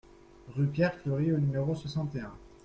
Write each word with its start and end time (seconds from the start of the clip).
Rue 0.55 0.65
Pierre 0.65 0.95
Fleury 0.95 1.31
au 1.31 1.37
numéro 1.37 1.75
soixante 1.75 2.15
et 2.15 2.21
un 2.21 2.33